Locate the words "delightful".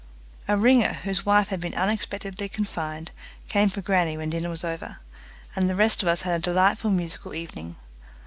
6.43-6.89